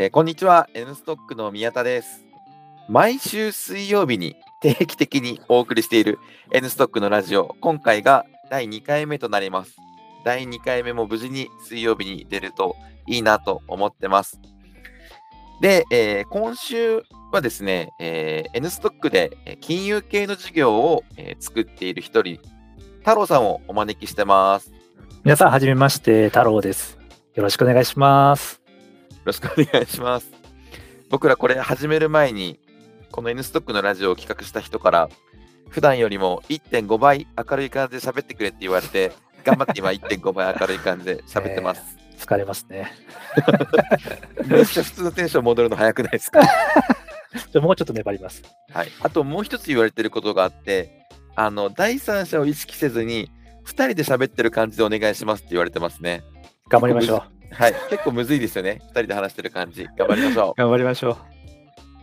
[0.00, 0.68] えーこんにちは。
[0.74, 2.24] N ストックの宮田です。
[2.88, 6.20] 毎週水曜日に定期的にお送りしている
[6.52, 7.56] N ストックのラジオ。
[7.60, 9.74] 今回が第2回目となります。
[10.24, 12.76] 第2回目も無事に水曜日に出ると
[13.08, 14.40] いいなと思ってます。
[15.60, 22.38] で、えー今週はですね、えー N ストックで金融系の事業を、えー作っている一人
[23.00, 24.72] 太郎さんをお招きしてます。
[25.24, 26.98] 皆さん、はじめまして、太郎です。
[27.34, 28.57] よろしくお願いします。
[29.28, 30.30] よろしくお願いします。
[31.10, 32.58] 僕らこれ始める前に、
[33.12, 35.10] この N ストックのラジオを企画した人から、
[35.68, 39.12] 普段よりも1.5倍明るい感じで喋ってくれって言われて、
[39.44, 41.82] 頑張って今1.5倍明るい感じで喋ってます。
[42.18, 42.90] 疲れますね。
[44.48, 46.40] めっちゃ普通のテンション戻るの早くないですか？
[47.52, 48.42] じゃあもうちょっと粘ります。
[48.72, 48.88] はい。
[49.02, 53.30] あともう一つ言われてることがあって、あの、第三者を意識せずに、
[53.66, 56.24] 2人で喋ってる感じでお願いしますって言われてますね。
[56.70, 57.37] 頑張りましょう。
[57.50, 57.74] はい。
[57.90, 58.80] 結構むずいですよね。
[58.86, 59.86] 2人で話してる感じ。
[59.96, 60.54] 頑張りましょう。
[60.56, 61.16] 頑張りましょう。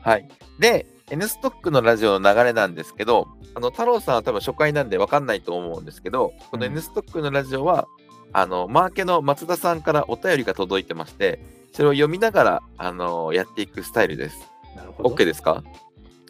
[0.02, 0.28] はい。
[0.60, 7.88] で、N ストックのラジオの流れなんですけど、あの太郎さんは多分初回なんで分かんないと思うんですけど、このうん N ストックのラジオは、
[8.34, 11.40] あの、マーケの松田さんからお便りが届いてまして、
[11.74, 14.38] それを読みながら、あのやっていくスタイルです。
[14.76, 15.10] なるほど。
[15.10, 15.64] OK ですか？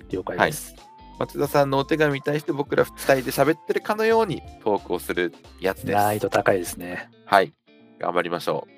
[0.09, 0.75] 了解です。
[1.17, 5.95] 松田さんのお手紙に対して僕ら2人で喋ってるかのようにトークをするやつです。
[5.95, 7.09] 難易度高いですね。
[7.25, 7.53] はい。
[7.99, 8.74] 頑張りましょう。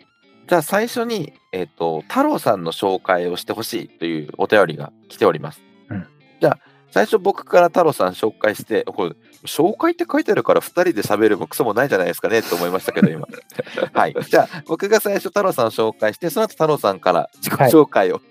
[0.47, 5.61] じゃあ最初に、えっ、と、太郎さんの紹介をしてほしいというお便りが来ております。
[5.89, 6.07] うん
[6.39, 6.59] じゃあ、
[6.91, 13.27] 最初僕から太郎さん紹介して、これ、紹介って書いてあるから2人で喋るもクソもないじゃないですかねと思いましたけど、今。
[13.93, 14.15] はい。
[14.29, 18.21] じゃあ、僕が最初太郎さんを紹介して、その後太郎さんから自己紹介を、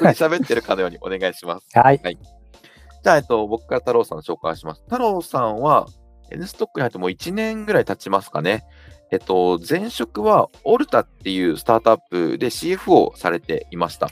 [0.00, 1.66] 僕に喋ってるかのようにお願いします。
[1.76, 1.98] はい。
[1.98, 4.82] じゃあ、えっと、僕から太郎さんの紹介をします。
[4.84, 5.86] 太郎さんは、
[6.30, 8.64] N ストックに入ってもう1年ぐらい経ちますかね。
[9.10, 14.10] えっと、前職はオルタっていうスタートアップで CFO をされていました。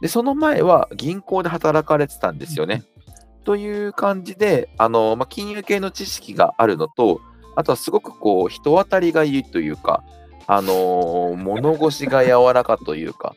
[0.00, 2.84] で、その前は銀行で働かれてたんですよね。
[3.44, 7.20] という感じで、あの、まあ、金融系の知識があるのと、
[7.56, 10.04] あとはすごくこう、人当たりがいいというか、
[10.50, 13.36] あの物腰が柔らかというか、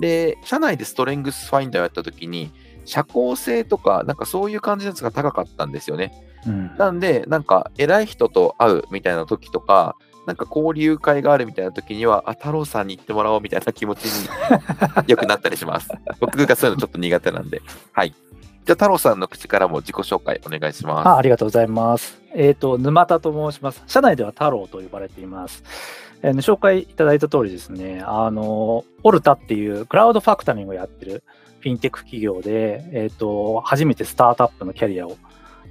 [0.00, 2.52] で、社内でストレングスファインダーをやったときに、
[2.84, 6.12] 社交性とか、なんかそういう感じのやつが高かったんですよね。
[6.46, 6.76] うん。
[6.76, 14.28] なんで、なんか偉い人と会うみたいな時とか、なんか交流会があるみたいな時には、あ、太郎さんに行ってもらおうみたいな気持ちに
[15.06, 15.88] よくなったりします。
[16.20, 17.62] 僕がそういうのちょっと苦手なんで。
[17.92, 18.10] はい。
[18.10, 21.08] じゃあ、太郎さんの口からも自己紹介お願いします。
[21.08, 22.20] あありがとうございます。
[22.34, 23.82] えっ、と、沼田と申します。
[23.86, 25.64] 社内では太郎と呼ばれています。
[26.22, 31.24] えー紹介いただいた通りですね、あの、オルタっていうクラウドファクタリングをやってる
[31.60, 35.16] フィンテック企業で、えっ、と、初めてスタートアップのキャリアを、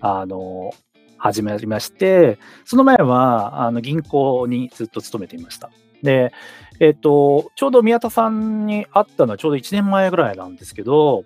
[0.01, 0.71] あの、
[1.19, 5.69] 始めまして、その前は、あの、銀行にずっと勤めていました。
[6.01, 6.31] で、
[6.79, 11.25] えっ、と、ちょうど宮田さんに会ったのはちょうど1年前ぐらいなんですけど、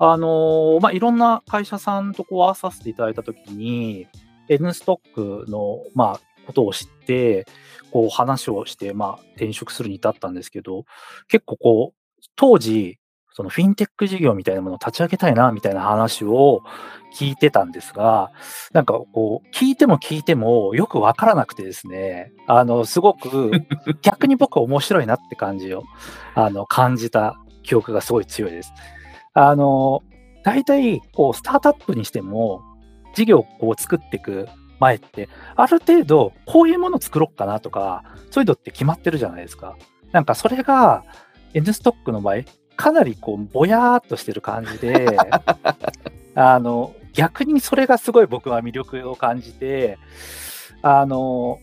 [0.00, 4.06] あのまあ、いろんな会社さんとこう合わさせていただいたときに、
[4.48, 7.46] N ストックの、まあ、ことを知って、
[7.90, 10.84] こう話をして、まあ、転職するに至ったんですけど、
[11.28, 12.98] 結構こう、当時、
[13.38, 16.62] そのフィンテック事業みたいなものを立ち上げたいな、みたいな話を
[17.14, 18.32] 聞いてたんですが、
[18.72, 23.52] なんかこう、聞いても聞いてもよくわからなくてですね、あの、すごく
[24.02, 25.84] 逆に僕は面白いなって感じを、
[26.34, 28.72] あの、感じた記憶がすごい強いです。
[29.34, 30.02] あの、
[30.42, 32.60] 大体、こう、スタートアップにしても、
[33.14, 34.48] 事業を作っていく
[34.80, 39.76] 前って、ある程度、こういうものを作ろうかなとか、そういうのって決まってるじゃないですか。
[40.10, 41.04] なんかそれが、
[41.54, 42.36] N ストックの場合、
[42.78, 45.18] かなりこう、ぼやーっとしてる感じで、
[46.36, 49.98] あの、逆にそれがすごい僕は魅力を感じて、
[50.80, 51.58] あの、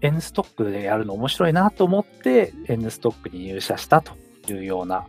[0.00, 4.14] N ストックでやるの面白いなと思って、N ストックに入社したと
[4.50, 5.04] いうような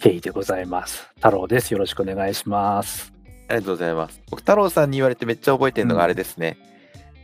[0.00, 1.10] 経緯でございます。
[1.16, 1.72] 太郎です。
[1.72, 3.12] よろしくお願いします。
[3.48, 4.22] ありがとうございます。
[4.30, 6.56] 僕、太郎さんに言われてめっちゃ覚えてるのがあれですね。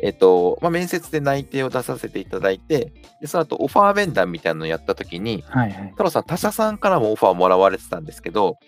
[0.01, 5.91] えっと、まあ、面接で内定を出させていただいて、でその後オファー面談みたいなのをやったときに、はいはい。
[5.91, 8.59] 太郎さん、他社さんからもオファーをもらわれてたんですけど、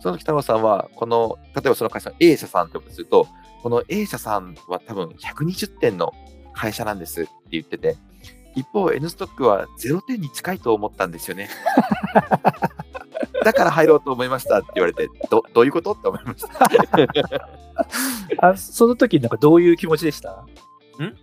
[0.00, 3.26] その時太郎さんは、この、例えばその会社の A 社さんとすると、
[3.62, 6.12] この A 社さんは多分120点の
[6.52, 7.96] 会社なんですって言ってて、
[8.54, 11.48] 一方、N ストックは0点に近いと思ったんですよね。
[13.42, 15.92] だから入ろうと思いましたって言われて、どどういうこと？
[15.92, 17.48] って思いました。
[18.48, 20.44] あその時なんかどういう気持ちでした？
[21.02, 21.16] ん？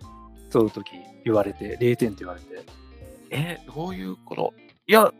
[0.50, 0.92] その時
[1.24, 2.46] 言われて、0点って言われて。
[3.30, 4.54] えーどういうこと？
[4.86, 5.12] いや、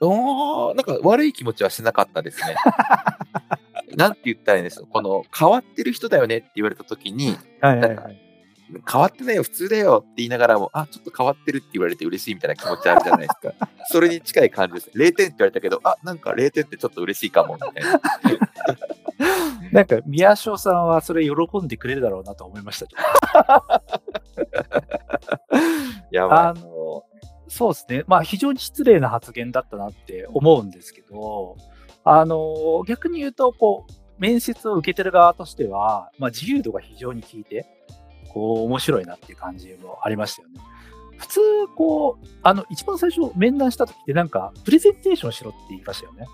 [0.00, 2.54] おーなんか悪い気持ちはしなかったですね。
[3.96, 4.86] なんて言ったらいいんですか？
[4.86, 8.20] この変わってる人だよねって言われた時に、はいはいはい。
[8.88, 13.68] 変わってないよ、普通だよって言いながらも、あ、ちょっと変わってるって言われて嬉しいみたいな気持ちあるじゃないですか。
[13.90, 14.90] それに近い感じです。
[14.94, 18.00] 0点って言われたけど、あ、なんか0点ってちょっと嬉しいかも、みたいな。
[19.72, 22.86] なんか、宮代さんはそれ喜んでくれるだろうなと思いました。
[26.10, 26.38] やばい。
[26.38, 27.04] あの、
[27.48, 28.04] そうですね。
[28.06, 31.56] まあ、非常に失礼な発言だったなって思うんですけど、
[32.04, 37.66] あの、逆に言うと、こう、面接を受けてる側としては、まあ、自由度が非常に効いて、
[38.32, 40.60] こう、面白いなっていう感じもありましたよね。
[41.16, 41.40] 普通、
[41.76, 46.26] こう、あの、一番最初面談した時ってなんか、プレゼンテーションしろって言いましたよね。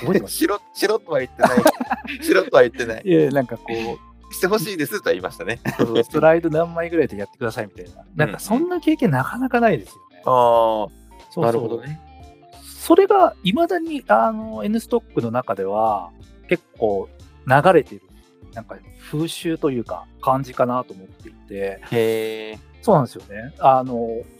[0.00, 0.36] 覚えてます？
[0.36, 2.24] しろ、しろとは言ってない。
[2.24, 3.02] しろとは言ってない。
[3.04, 5.60] いや、なんかこう、してほしいですとは言いましたね。
[6.04, 8.04] ストライド何枚ぐらいでやってくださいみたいな。
[8.14, 10.18] なんかそんな経験なかなかないですよね。
[10.20, 10.90] あそあ、
[11.30, 12.00] うそうなるほどね。
[12.62, 16.10] それがいまだにあの N ストックの中では
[16.48, 17.08] 結構
[17.46, 18.02] 流れてる、
[18.52, 18.76] なんか
[19.10, 22.58] 風習というか感じかなと思っていて、へえ。
[22.82, 23.54] そうなんですよね。
[23.60, 23.94] あの、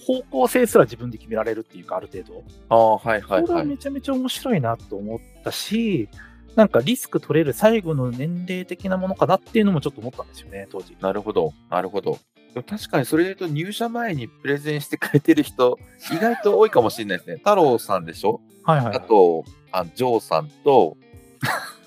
[0.07, 2.45] 方向性すら自分で決められるっていうか、ある程度。
[2.69, 3.59] ああ、はいはいこれは。
[3.61, 6.11] はいめちゃめちゃ面白いなと思ったし、
[6.57, 10.97] なんかリスク取れる最後の年齢的なものかなっていうのもちょっと思ったんですよね、当時。
[11.01, 12.19] なるほど、なるほど。
[12.55, 15.79] でも確かにそれで言うと入社前にプレゼンしてくれてる人、
[16.13, 17.37] 意外と多いかもしれないですね。
[17.43, 18.41] 太郎さんでしょ？
[18.63, 18.97] はいはい、はい。
[18.97, 20.97] あと、あジョーさんと、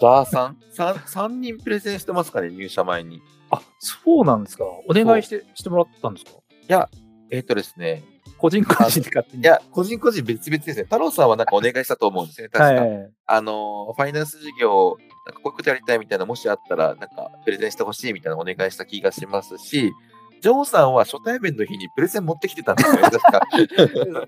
[0.02, 3.16] ザーさん？3, 3人プレゼンしてますかね、入社前に。
[3.18, 4.66] いあ、そうなんですか。
[4.66, 6.32] お願いしてしてもらったんですか？
[6.68, 6.90] や、
[7.32, 8.04] えっ、とですね、
[8.38, 9.44] 個人個人で勝手に。
[9.44, 10.84] いや、個人個人別々ですね。
[10.84, 12.82] 太郎さんはなんかお願いしたと思うんですね、確か。
[12.82, 13.12] はい。
[13.26, 14.96] あの、ファイナンス事業、
[15.26, 19.94] なんかこういうことやりたいみたいな、もしあったら、なんかプレゼンしてほしいみたいなお願いした気がしますし、
[20.42, 23.42] ジョーさんは初対面の日にプレゼン持ってきてたんですよね、 確か。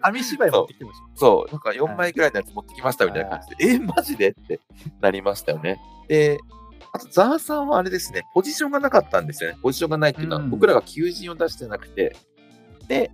[0.02, 1.06] 紙芝居持ってきてました。
[1.20, 4.30] そう、なんか4枚くらいのやつ持ってきましたみたいな感じで、え、マジで？
[4.30, 4.60] って
[5.02, 5.80] なりましたよね。
[6.08, 6.40] で、
[6.92, 9.58] あと、ザーさんはあれですね、ポジションがなかったんですよね。
[9.62, 12.16] ポジションがないっていうのは、うん僕らが求人を出してなくて、
[12.88, 13.12] で、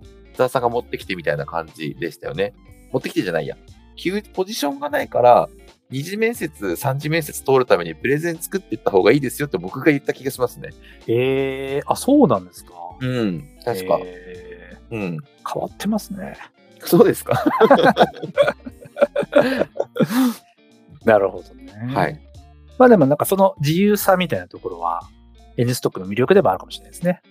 [0.48, 2.54] さんが持ってきてみたいな感じでしたよね。
[2.92, 3.56] 持ってきてじゃないや。
[3.96, 5.48] 求ポジションがないから、
[5.90, 10.70] 二次面接、三次面接通るためにプレゼン作っていった方がいいですよって僕が言った気がしますね。
[11.06, 12.72] えー、あ、そうなんですか？
[13.00, 13.98] うん、確か。
[14.02, 15.00] えうん。
[15.00, 15.18] ー
[15.52, 16.36] 変わってますね。
[16.80, 17.42] そうですか。
[21.04, 21.72] なるほどね。
[21.94, 22.20] はい。
[22.78, 25.02] まあでもなんかその自由さみたいなところは、
[25.56, 27.22] N ストックの魅力でもあるかもしれないですね。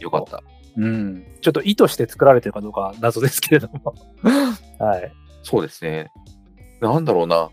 [0.00, 0.42] よかった。
[0.78, 1.24] うん。
[1.40, 3.94] ちょっと意図して作られてるかどうかは謎ですけれども。
[4.78, 5.12] はい。
[5.42, 6.10] そうですね。
[6.80, 7.50] なんだろうな。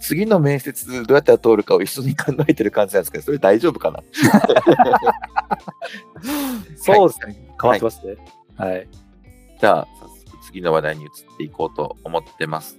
[0.00, 4.00] 次の面接どうやって通るかを一緒に考えてる感じなんですけど、それ大丈夫かな？
[6.76, 7.36] そうですね。
[7.60, 8.16] 変わってますね。
[8.56, 8.88] はい。
[9.60, 12.78] じゃあ、早速次の話題に移っていこうと思ってます。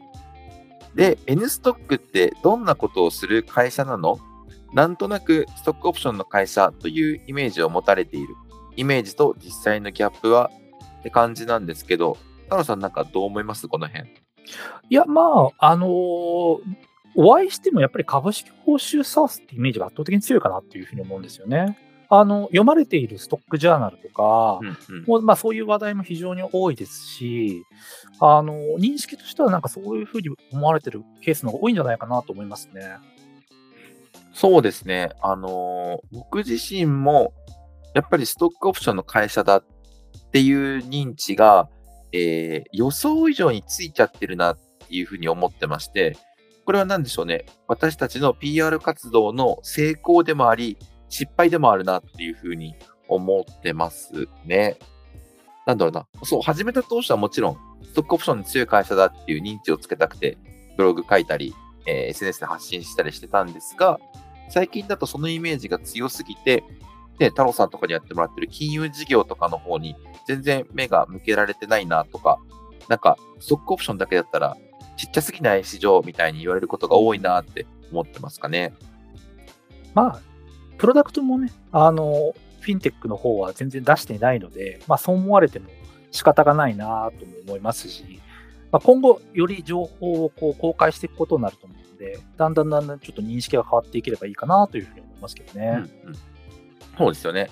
[0.95, 4.17] で、N ストックってどんなことをする会社なの？
[4.73, 8.35] なんとなくストックオプションの会社というイメージを持たれている。
[8.79, 10.49] イメージと実際のギャップは
[10.99, 13.67] って感じなんですけど、太郎さんなんかどう思います？
[13.67, 14.09] この辺。
[14.89, 16.59] いや、まあ、あのー
[17.15, 21.77] お会いしてもやっぱり株式報酬サースってイメージが圧倒的に強いかなっていうふうに思うんですよね。
[22.07, 27.63] あの、読まれているストックジャーナルとか、うんうんもうまあ、そういう話題も非常に多いですし、
[28.19, 32.97] あの、認識としてはなんかそういうふうに思われてるケースの方が多いんじゃないかなと思いますね。
[34.31, 35.09] そうですね。
[35.21, 37.33] あのー僕自身も、
[37.93, 39.63] やっぱりストックオプションの会社だっ
[40.31, 41.69] ていう認知が、
[42.11, 46.17] えー予想以上についちゃってるなっていうふうに思ってまして、
[46.65, 47.45] これは何でしょうね。
[47.67, 50.77] 私たちの PR 活動の成功でもあり、
[51.09, 52.75] 失敗でもあるなっていうふうに
[53.07, 54.77] 思ってますね。
[55.65, 56.07] なんだろうな。
[56.23, 60.37] そう、始めた当初はもちろん、ストックオプションに強い会社だっていう認知をつけたくて、
[60.77, 61.53] ブログ書いたり、
[61.87, 63.99] えー SNS で発信したりしてたんですが、
[64.49, 66.63] 最近だとそのイメージが強すぎて、
[67.19, 69.95] で、太郎さんとかにやってもらってる金融事業とかの方に
[70.25, 72.39] 全然目が向けられてないなとか、
[72.87, 74.57] なんか、ストックオプションだけだったら、
[74.97, 78.73] ちっちゃすぎない市場みたいに言われることが多いなって思ってますかね。
[79.93, 80.21] まあ、
[80.77, 85.69] プロダクトもね、あの、フィンテックの方は全然出していないので、まあ、そう思われても
[86.11, 88.19] 仕方がないなとも思いますし、
[88.71, 95.67] まあ、今後、より情報をこう公開していくことになると思うので、だんだんだんだんちょっと認識が変わっていければいいかなというふうに思いますけどね。
[95.67, 96.15] うんうん、
[96.99, 97.49] そうですよね。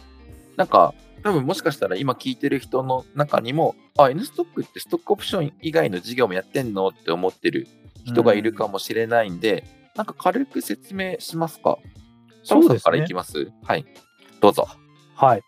[0.56, 7.68] なんか、多分もしかしたら今聞いてる人の中にも、あ、N ストックってストックオプション以外の事業もやってんのって思ってる
[8.06, 11.80] 人がいるかもしれないんで、なんか軽く説明しますか？
[12.44, 13.51] そうですからいきます？
[13.63, 13.86] はい。
[14.39, 14.68] どうぞ。
[15.16, 15.42] はい。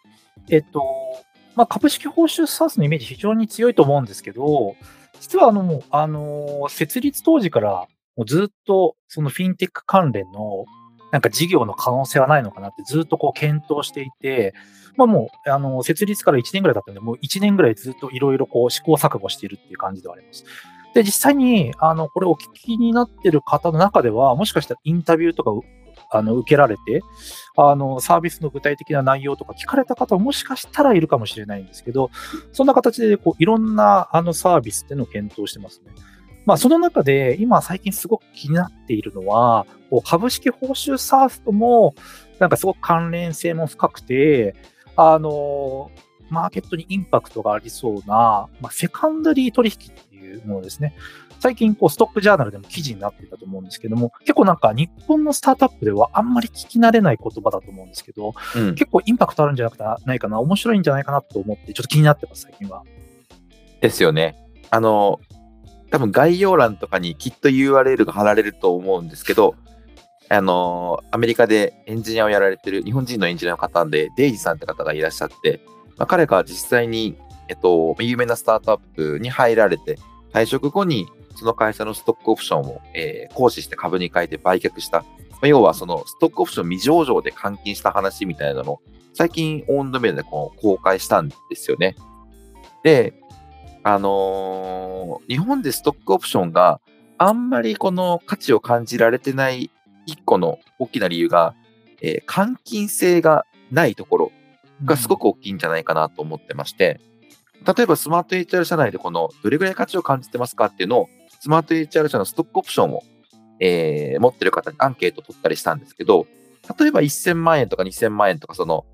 [0.49, 0.83] えっと、
[1.55, 4.75] まあ、株式報酬サースのイメージ非常に強いと思うんですけど、
[5.19, 7.87] 実はあの、もうあの、設立当時から
[8.17, 10.65] もうずっとそのフィンテック関連の
[11.11, 14.53] なんか事業の可能性はないのかなってずっとこう検討していて、
[14.95, 20.45] まあもう、あの、設立から1年ぐらい経ったんで、もう1年ぐらいずっといろいろこう試行錯誤しているっていう感じではあります。
[20.93, 25.51] で、実際に、あの、これお聞きになってる方の中では、もしかしたらインタビューとか
[26.11, 27.01] あの受けられて、
[27.55, 32.09] あのサービスの具体的な内容とか聞かれた方もしかしたらいるかもしれないんですけど、
[32.51, 35.91] そんな形でこういろんなあのサービスっていうのを検討してますね。
[36.45, 39.65] まあ、その中で今最近すごく気になっているのは、
[40.05, 41.95] 株式報酬サースとも
[42.39, 44.55] なんかすごく関連性も深くて、
[44.95, 45.91] あの
[46.29, 50.95] マーケットにインパクトがありそうな、まあ、セカンダリー取引っていうものですね。
[51.39, 62.83] 最近、こう、ストックジャーナルでも記事になってたと思うんですけども、結構なんか日本のスタートアップではあんまり聞き慣れない言葉だと思うんですけど、うん、結構インパクトあるんじゃなくてないかな、面白いんじゃないかなと思って、ちょっと気になってます、最近は。
[63.79, 64.35] ですよね。
[64.69, 65.19] あの、
[65.91, 69.55] 多分概要欄とかにきっと URL が貼られると思うんですけど、
[70.29, 75.61] あの、アメリカでエンジニアをやられてる日本人のエンジニアの方で、デイジさんって方がいらっしゃって、
[75.97, 77.17] まあ、彼が実際に、
[77.47, 79.97] えっと、有名なスタートアップに入られて、
[80.31, 84.99] 退職後にその会社のストックオプションを、えー、行使して株に変えて売却した。
[84.99, 85.05] ま
[85.43, 88.81] あ、要はそのストックオプション未上場で換金した話みたいなのを
[89.13, 91.95] 最近オンドメでこう公開したんですよね。
[92.83, 93.18] で、
[93.93, 96.79] あのー、日本でストックオプションが
[97.17, 99.71] あんまりこの価値を感じられてない
[100.05, 101.55] 一個の大きな理由が、
[102.01, 104.31] えー、換金性がないところ
[104.85, 106.99] がすごく大きいんじゃないかなと思ってまして、
[107.65, 113.01] うん、例えばスマート HR 社内でこのどれぐらい価値を感じてますかっていうのをスマート HR 社のストックオプションを、
[113.59, 116.27] えー、持ってる方にアンケートを取ったりしたんですけど、
[116.77, 118.85] 例えば1000万円とか2000万円とか、その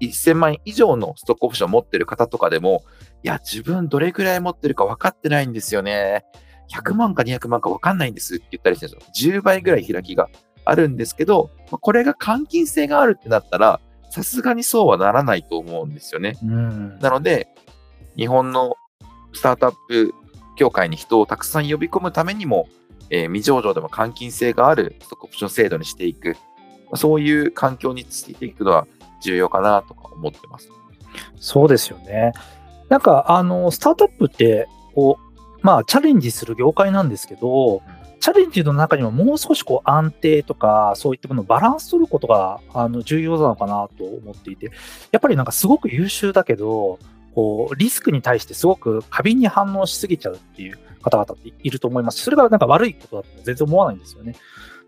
[0.00, 2.82] 1000万円以上のストックオプションを持ってる方とかでも、
[3.22, 6.24] いや、自分どれぐらい持ってるか分かってないんですよね。
[6.70, 9.32] 100万か200万か分かんないんですって言ったりしてるんですよ。
[9.38, 10.28] 10倍ぐらい開きが
[10.64, 13.80] あるんですけど、これが換金性があるってなったら、
[14.10, 16.36] さすがにそうはならないと思うんですよね。
[17.00, 17.48] なので、
[18.16, 18.76] 日本の
[19.32, 20.14] スタートアップ
[20.56, 22.68] 協会に人をたくさん呼び込むためにも、
[23.10, 26.36] えー、未上場でも換金性があるストックオプション制度にしていく、
[26.94, 28.86] そういう環境についていくのは
[29.22, 30.68] 重要かなとか思ってます。
[31.38, 32.32] そうですよね。
[32.88, 35.26] なんか、あの、スタートアップって、こう、
[35.62, 37.82] まあ、チャレンジする業界なんですけど、
[38.20, 44.70] チャレンジの中にももう少しこう安定とか、そういったものをバランス取ることがあの重要なのかなと思っていて、
[45.12, 46.98] やっぱりなんかすごく優秀だけど、
[47.34, 52.22] こう、リスクに対してすごく過敏に反応しすぎちゃうっていう方々っていると思います。
[52.22, 54.34] それがなんか悪いことだと全然思わないんですよね。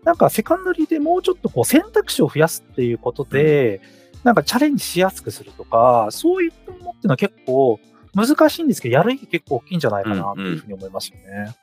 [0.03, 3.81] なんかセカンダリーでもうちょっとこう選択肢を増やすっていうことで、
[4.29, 7.79] なんかチャレンジしやすくするとか、そういったものっていうのは結構
[8.13, 11.23] 難しいんですけど、やる意義結構大きいんじゃないかなというふうに思いますよね。
[11.25, 11.53] うんうん、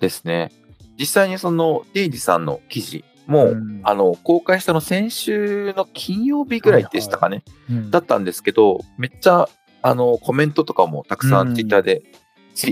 [0.00, 0.50] ですね。
[0.98, 9.48] 実際にそのデイジさんの記事も、うん、あの公開したの先週の金曜日ぐらいでしたかね、はいはいうん、だったんですけど、めっちゃ
[9.82, 12.02] あの、コメントとかもたくさんツイッターで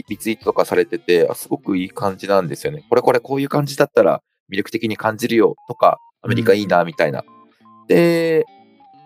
[0.09, 2.85] リツイートとかされてて、あすごくいい感じなんですよね。
[2.89, 4.21] これこれこういう感じだったら
[4.51, 7.25] 魅力的に感じるよとか、アメリカいいなみたいな。
[7.89, 8.45] で、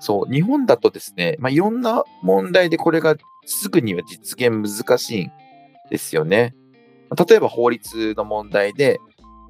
[0.05, 5.33] そう、日本だとですね、まあ、いろんな問題でこれがすぐには実現難しいん
[5.91, 6.55] ですよね。
[7.29, 9.01] 例えば法律の問題で、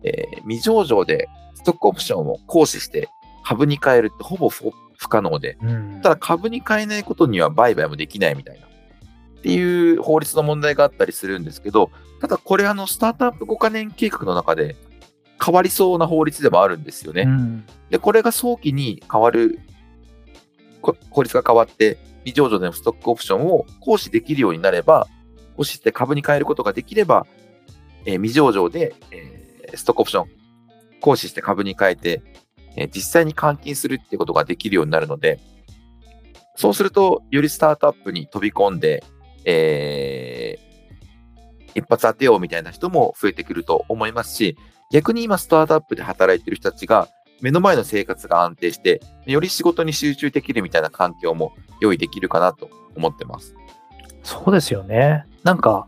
[0.04, 3.08] えー、未上場でストックオプションを行使して
[3.44, 4.72] 株に変えるってほぼ不
[5.08, 14.76] 可能で、うん、ただ株に変えないことには売買もできないみたいな、っていう法律の問題があったりするんですけど、ただこれあのスタートアップ5カ年計画の中で
[15.44, 17.22] 変わりそうな法律でもあるんですよね。
[17.22, 19.60] うん、で、これが早期に変わる、
[21.10, 25.06] 法律が変わって、未上場でのストックオプションを行使できるようになれば、
[25.56, 27.26] 行使して株に変えることができれば、
[28.06, 30.30] えー、未上場で、えー、ストックオプション
[31.00, 32.22] 行使して株に変えて、
[32.76, 35.38] え実際に換金するってことができるようになるので、
[36.56, 39.04] そうすると、よりスタートアップに飛び込んで、
[39.44, 44.56] えー、一発当てようみたいな人も増えてくると思いますし、
[44.92, 47.08] 逆に今スタートアップで働いてる人たちが、
[47.44, 53.54] 目の前の生活が安定して、より仕事に集中できるみたいな環境も用意できるかなと思ってます。
[54.22, 55.26] そうですよね。
[55.42, 55.86] なんか、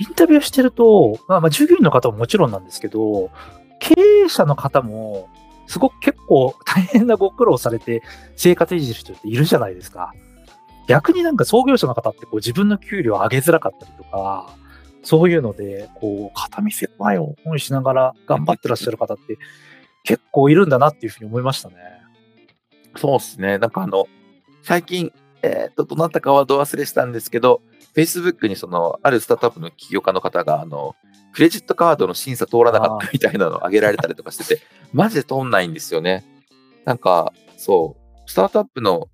[0.00, 3.30] インタビューしてると、まあ、まあ従業員の方ももちろんなんですけど、
[3.78, 3.94] 経
[4.24, 5.28] 営者の方も、
[5.68, 8.02] すごく結構大変なご苦労されて
[8.34, 10.12] 生活維持する人っているじゃないですか。
[10.88, 14.56] 逆になんか創業者の方ってこう自分の給料を上げづらかったりとか、
[15.04, 19.38] そういうので、こう、片見せ前を本しながら頑張ってらっしゃる方って
[20.04, 21.76] 結構いるんだなっていうふうに思いましたね。
[22.96, 23.58] そうですね。
[23.58, 24.06] なんかあの、
[24.62, 27.62] 最近、えっ、と、どなたかはど忘れしたんですけど、
[27.94, 30.94] Facebook にその、あるスタートアップの起業家の方が、あの、
[31.32, 36.24] クレジットカードの審査通らなかったみたいなのを挙げられたりとかしてて、 マジで通んないんですよね。
[36.84, 39.08] なんか、そう、スタートアップの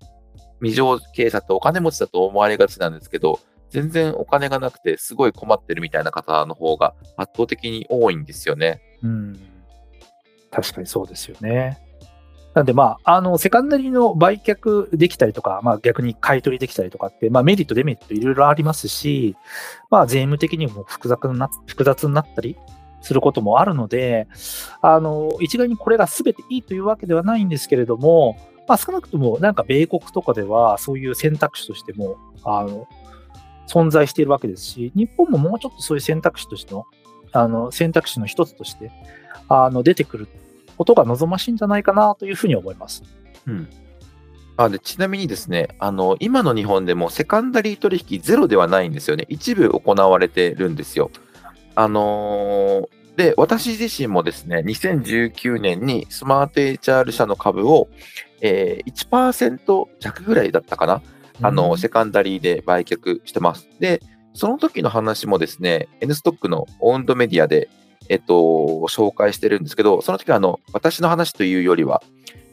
[0.61, 3.39] 未上経営者ってお金持ちだと思われがちなんですけど、
[3.69, 8.81] 全然お金がなくてすごい困ってるみたいな方の方が圧倒的に多いんですよね。
[9.03, 9.56] うん。
[10.51, 11.79] 確かにそうですよね。
[12.57, 19.35] なんで、まあ、あの、セカンダリーの売却できたりとか、まあ逆に買い取りできたりとかって、まあメリット、デメリットいろいろありますし、
[19.91, 22.57] まあ税務的にも複雑な複雑になったり
[23.01, 24.27] することもあるので、
[24.81, 28.37] あの、一概にこれが全ていいというわけではないんですけれども、
[28.67, 32.87] まあ少なくともなんか米国とかではそういう選択肢としても、あの、
[33.67, 36.85] 存在しているわけですし、日本ももうちょっとそういう選択肢としての、
[37.33, 38.91] あの、選択肢の一つとして、
[39.49, 40.27] あの、出てくる
[40.77, 43.03] ことが望ましいんじゃないかなというふうに思います。
[43.47, 43.67] うん。
[44.59, 49.25] あでちなみにですね、あの、今の日本でもセカンダリー取引ゼロではないんですよね。
[49.29, 51.11] 一部行われてるんですよ。
[51.75, 57.87] あのー、で、私自身もですね、2019年にスマート HR 社の株を、
[58.41, 61.01] えー、1%弱ぐらいだったかな。
[61.41, 63.69] あの、セカンダリーで売却してます。
[63.79, 64.01] で、
[64.33, 67.69] その時の話もですね、N ストックのオウンドメディアで、
[68.09, 68.33] えっと、
[68.89, 72.01] 紹介してるんですけど、その時はあの、私の話というよりは、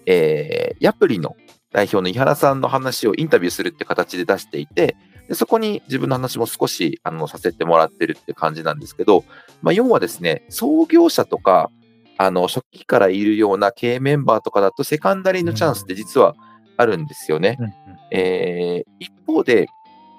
[0.07, 1.37] えー、ヤプリの
[1.73, 4.97] 代表の井原さんの話をインタビューするって形で出していて、
[5.29, 9.25] でそこに自分の話も少しあのさせてもらってるって感じなんですけど、
[9.63, 11.71] まあ、要はですね、創業者とか、
[12.17, 16.35] あの初期からいるような経営メンバーとかだと、セカンダリーのチャンスって実は
[16.77, 17.57] あるんですよね。
[17.59, 17.73] うん
[18.13, 19.67] えー、一方で、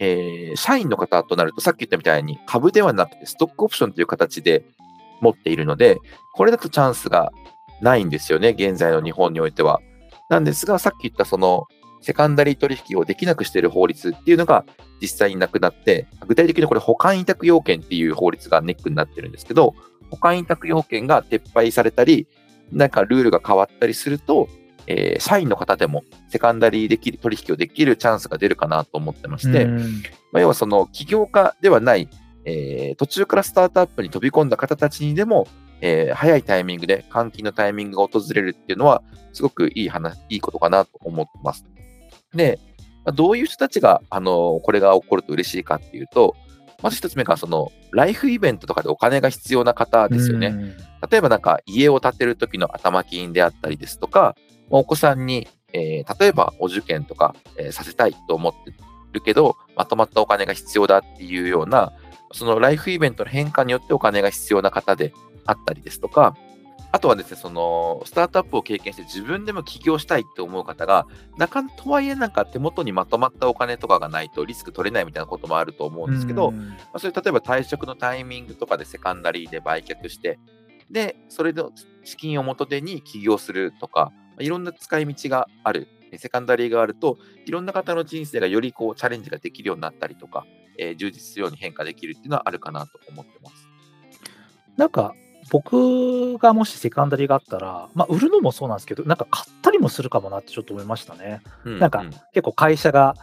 [0.01, 4.65] えー、社員の方となると、さっき言ったみたいに株ではなくてストックオプションという形で
[5.21, 5.97] 持っているので、
[6.33, 7.31] これだとチャンスが
[7.81, 9.79] ないんですよね、現在の日本においては。
[10.29, 11.67] なんですが、さっき言ったその
[12.01, 14.65] セカンダリー取引をできなくしている法律っていうのが
[15.01, 19.73] 実際になくなって、具体的にこれ保管委託要件っていう法律がネックになってるんですけど、
[20.11, 22.27] 保管委託要件が撤廃されたり、
[22.71, 24.47] なんかルールが変わったりすると、
[24.87, 29.65] えー、社員の方でもセカンダリーできる取引をできるチャンスが出るかなと思ってまして、
[30.31, 32.07] まあ、要はその起業家ではない、
[32.45, 35.47] えー、途中からスタートアップに飛び込んだ方たちにでも、
[35.81, 39.01] えー、早いタイミングで換金のタイミングが訪れるっていうのは、
[39.33, 41.65] すごくいい話、いいことかなと思ってます。
[42.33, 42.59] で、
[43.03, 46.35] まあ、どういう人たちが、あのこれが起こると嬉しいかっていうと、
[46.81, 50.75] まず一つ目が、その、ライフイベントとかでお金が必要な方ですよね。
[51.09, 54.35] 例えばなんか、家を建てる時の頭金であったりですとか、
[54.69, 58.73] お子さんに、えー、例えばお受験とか、えー、させたいと思って
[59.13, 61.91] るけど、まとまったお金が必要だっていうような、
[62.31, 65.13] そのライフイベントの変化によってお金が必要な方で
[65.45, 66.35] あったりですとか、
[66.91, 71.07] あとはですね、そのスタートアップを経験して自分でも起業したいって思う方が、
[71.37, 80.39] なかとはいえなんか手元にまとまったお金とかがないとリスク取れないみたいなこともあると思うんですけど、まあ、それ例えば退職のタイミングとかでセカンダリーで売却して、
[80.89, 81.71] で、それの
[82.05, 90.45] 資金を元手に起業するとか、いろんな使い道がある、セカンダリーがあると、いろんな方の人生がよりこうチャレンジができるようになったりとか、
[90.77, 93.67] えー、充実するように変化できるっていうのはあるかなと思ってます。
[94.77, 95.15] なんか、
[95.51, 101.41] 僕がもしセカンダリーがあったら、まあ、売るのもそうなんですけど、なんか買ったりもするかもなってちょっと思いましたね。
[101.65, 103.15] うんうん、なんか結構会社が、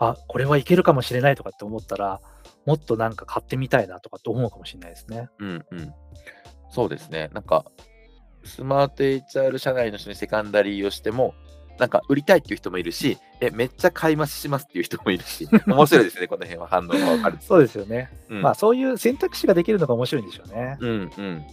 [0.00, 2.20] あこれはいけるかもしれないとかって思ったら、
[2.66, 5.28] もっとなんか買ってみたいなとかって思うかもしれないですね。
[5.38, 5.94] うんうん。
[6.70, 7.30] そうですね。
[7.32, 7.64] なんか、
[8.44, 11.34] スマート HR 社内の人にセカンダリーをしても、
[11.78, 17.38] なんか売りたいっていう人もいるし、え、めっちゃ買い増ししますっていう人もいるし、面白いですね、 この辺は反応が分かる。
[17.40, 18.10] そうですよね。
[18.28, 20.76] うん、まあそういう選択肢ができるのが面白いんでしょうね。
[20.80, 21.44] うんうん。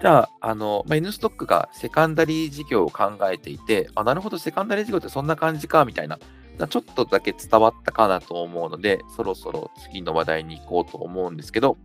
[0.00, 6.18] じゃあ、あの、まあ、N ストックがセカンダリー事業を考えていて、あ、なるほど、セカンダリー事業ってそんな感じか、みたいな、
[6.68, 11.78] ちょっとだけ伝わったかなと思うので、そろそろ次の話題に行こうと思うんですけど、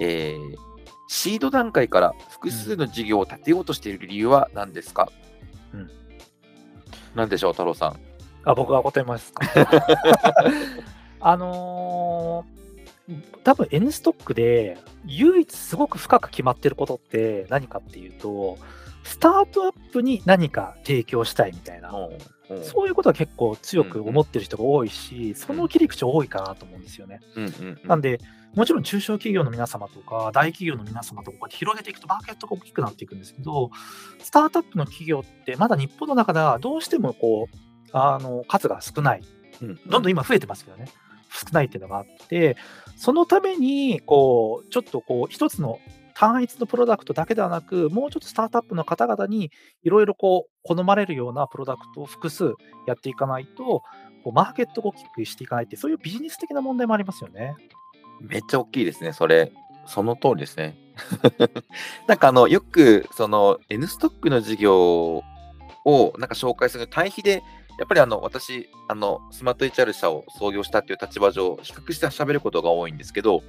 [0.00, 0.56] えー、
[1.08, 5.10] シード段階から複数の事業を立てようとしている理由は何ですか、
[5.72, 5.90] うん、
[7.16, 7.96] 何でしょう、太郎さん。
[8.44, 9.32] あ僕が答えます。
[11.18, 18.58] あのー、多分 N ストックで唯一すごく深く決まってることって何かっていうと、
[19.02, 21.90] スタートアップに何か提供したいみたいな、
[22.62, 27.20] そういうことは結構強く思ってる人が多いし、その切り口多いかなと思うんですよね。
[27.84, 28.20] なんで、
[28.54, 33.70] もちろん中小企業の皆様とか、大企業の皆様とか、広げていくとマーケットが大きくなっていくんですけど、
[34.22, 37.56] スタートアップの企業って、まだ日本の中ではどうしてもこう、
[37.92, 39.22] あの数が少ない。
[39.86, 40.86] どんどん今増えてますけどね。
[41.30, 42.56] 少ないっていうのがあって、
[42.96, 45.80] そのために、こう、ちょっとこう、一つの
[46.14, 49.50] 単一のプロダクトだけではなく、もうちょっとスタートアップの方々に
[49.82, 52.54] いろいろこう好まれるようなプロダクトを複数
[52.86, 53.82] やっていかないと、
[54.24, 57.54] こうマーケットが大きくしていかないって、そういうビジネス的な問題もありますよね。
[58.20, 59.52] めっちゃ大きいですね、それ。
[59.86, 60.76] その通りですね。
[62.08, 65.22] なんかあの、よく、その、N ストックの事業
[65.84, 67.42] をなんか紹介する対比で、
[67.78, 73.42] やっぱりあの私、あのスマート HR 社を創業したっていう立場上、比較して喋ることが多いんですけど、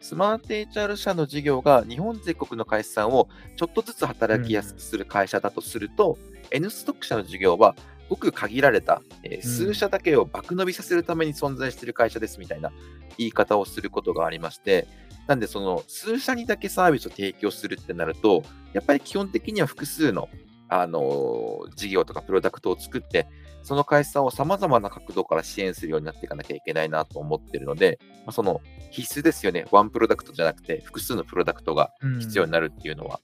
[0.00, 7.76] スマート HR 社の事業が日本全国の会社さんをちょっとずつ働きやすくする会社だとすると、うん、N ストック社の事業は
[8.08, 12.72] ごく限られた、えー、数社だけを爆伸びさせるために存在している会社ですみたいな
[13.18, 14.86] 言い方をすることがありまして、
[15.26, 20.28] なんでその数社にだけサービスを提供するってなると、やっぱり基本的には複数の
[20.68, 23.26] あの事業とかプロダクトを作って、
[23.62, 29.66] その会社さんをさまざまな角度から支援するようになっていかなきゃいけないなと思ってるので、まあ、その必須ですよね。
[29.70, 33.20] ワンプロダクトじゃなくて、複数のプロダクトが必要になるっていうのは。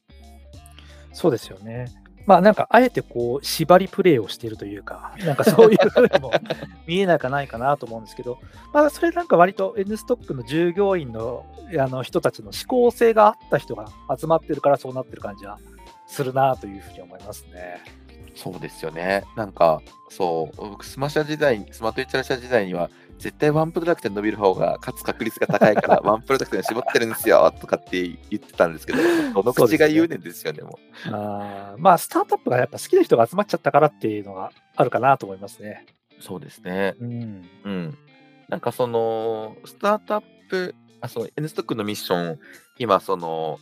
[1.09, 1.87] うん、そうですよね。
[2.27, 6.31] まあなんか、あえてこう、縛りプレイをしているというか、なんかそういうふうにも
[6.87, 8.39] 見えなくないかなと思うんですけど、
[8.73, 11.45] まあそれなんか割と N ストックの従業員の
[11.79, 13.87] あの人たちの思考性があった人が
[14.19, 15.59] 集まってるからそうなってる感じは
[16.07, 17.81] するなというふうに思いますね。
[18.35, 19.25] そうですよね。
[19.37, 28.99] なんか、そう、僕、スマシャ時代、スマートイチャラシャ時代には、絶対ワンプロダクトに伸びる方が勝つ確率が高いから、 ワンプロダクトに絞ってるんですよとかって言ってたんですけど、
[29.35, 31.15] どの口が言うねんですよね、もう。
[31.15, 35.87] あまあ、スタートアップがやっぱ好きな人が集まっちゃったからっていうのがあるかなと思いますね。
[36.21, 36.95] そうですね。
[37.01, 37.49] うん。
[37.65, 37.99] うん。
[38.49, 42.39] なんかその、スタートアップ、あ、そう、N ストックのミッション、
[42.79, 43.59] 今、その、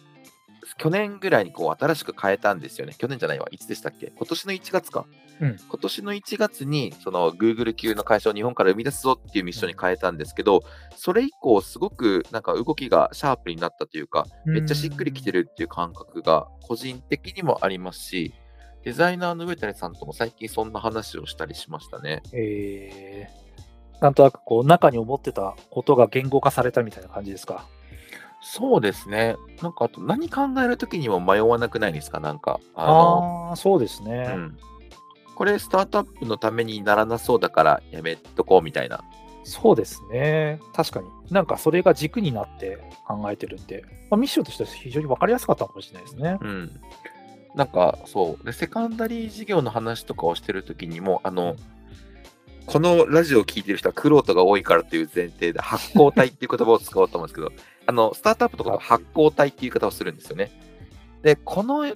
[0.77, 2.95] 去年ぐらいにこう新しく変えたんですよね。
[2.99, 3.49] 去年じゃないわ。
[3.51, 4.13] いつでしたっけ？
[4.15, 5.07] 今年の1月か。
[5.41, 10.63] うん、今年の1月にその Google 級の会社を日本から生み出すぞっていうミッションに変えたんですけど、
[10.97, 18.35] それ以降すごくなんか動きがシャープになったというか、めっちゃしっくりきてるっていう感覚が個人的にもありますし、
[18.85, 22.23] デザイナーの上谷さんとも最近そんな話をしたりしましたね。
[22.33, 27.67] えー、なんとなくこう中に思ってたことが言語化されたみたいな感じですか？
[28.41, 29.37] そうですね。
[29.63, 32.21] なんかあと何考えるときにも迷わなくないですか？
[32.21, 32.61] なんか。
[32.77, 34.59] あのあそうですね、うん。
[35.39, 39.05] これスタートアップのためにならなそうだからやめとこうみたいな。
[39.45, 40.59] そうですね。
[40.75, 41.07] 確かに。
[41.31, 46.39] なんかそれが軸になって考えてるんで、まあ、ミッションとしては非常に分かりやすかったかもしれないですね。
[46.41, 46.81] うん。
[47.55, 48.45] なんかそう。
[48.45, 51.55] で、セカンダリー事業の話とかをしてるときにも、あの、
[52.67, 57.53] このラジオを聞いてる人はクロートが多いからという前提で発光体っていう言葉を使おうと思うんですけど、
[57.87, 60.51] あの、スタートアップとかの発光体っていう言い方をするんですよね。
[61.23, 61.95] で、このや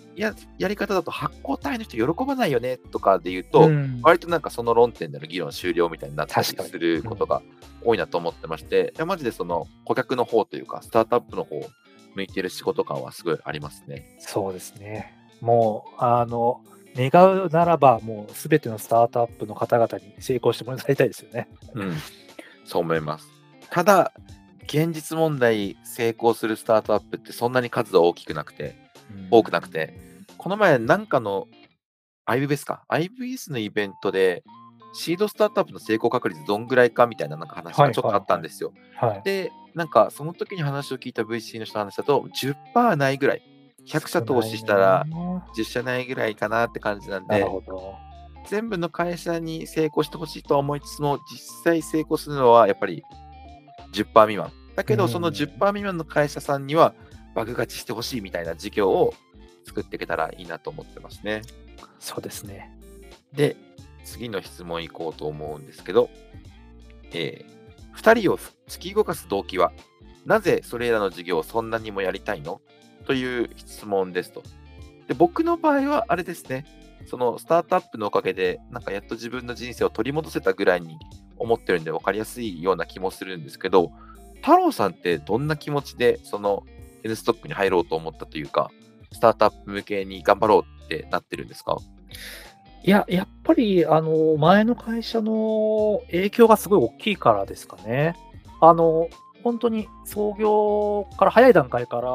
[0.59, 7.43] やり方だと発光体の人喜ばないよねとかで言うと、うん、割となんかその論点での議論終了みたいになったりすることが
[7.85, 11.71] 多いなと思ってまして、うん、マジでその顧客の方というか、スタートアップの方を
[12.15, 14.17] 向いてる仕事感はすごいありますね。
[14.19, 15.15] そうですね。
[15.41, 16.61] もう、あの、
[16.95, 21.49] 願うならば、もうすべてのスタートアップの方々に成功してもらいたいですよね。
[21.75, 21.95] うん、
[22.65, 23.29] そう思います。
[23.71, 24.13] ただ、
[24.65, 28.82] 現実問題成功するスタートアップってそんなに数は大きくなくて、うん、
[29.31, 29.95] 多くなくて、
[30.39, 31.47] この前なんかの
[32.27, 34.43] IBS か、IBS のイベントで、
[34.95, 38.73] シードスタートアップの成功確率どんぐらいかみたいななんか話がちょっとあったんですよ。
[39.25, 42.29] で、なんかその時に話を聞いた VC の人の話だと、
[42.75, 43.43] 10%ないぐらい。
[43.89, 45.05] 100社投資したら
[45.57, 47.45] 10社ないぐらいかなって感じなんで、
[48.49, 53.03] 全部の会社に成功してほしいと思いつつも、実際成功するのはやっぱり
[53.93, 54.53] 10%未満。
[54.77, 56.95] だけど、その10%未満の会社さんには
[57.35, 59.15] バグ勝ちしてほしいみたいな事業を
[59.65, 61.43] 作っていけたらいいなと思ってますね。
[61.99, 62.77] そうですね。
[63.33, 63.57] で、
[64.05, 66.11] 次の質問いこうと思うんですけど、
[67.13, 69.73] えー、2人を突き動かす動機は、
[70.27, 72.61] なぜそれらの事業をそんなにもやりたいの？
[73.07, 74.43] という質問ですと。
[75.09, 76.65] で僕の場合はあれですね、
[77.07, 80.99] そのスタートアップのおかげで、なんかやっと自分の人生を取り戻せたぐらいに
[81.37, 83.91] 思ってるんで分かりやすいような気もするんですけど、
[84.37, 86.65] 太郎さんってどんな気持ちでその
[87.05, 88.71] N ストックに入ろうと思ったというか、
[89.13, 91.77] スタートアップ向けに頑張ろうってなってるんですか？
[92.85, 98.17] いや、やっぱり、あの、前の会社の影響がすごい大きいからですかね。
[98.61, 99.09] あの、
[99.45, 102.11] 本当に創業から早い段階から、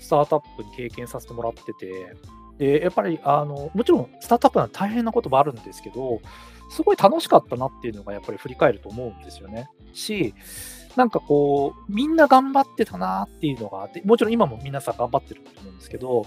[0.00, 2.16] スタートアップに経験させてもらってて、
[2.58, 6.20] でやっぱりあのもちろんスタートアップは大変なこともあるんですけど、
[6.70, 9.70] すごい楽しかったなっていうのがやっぱり振り返ると思うんですよね。
[9.92, 10.34] し、
[10.96, 16.26] なんかこう、みんな頑張ってたなっていうのがあって、もちろん今も皆さん頑張ってると思うんですけど、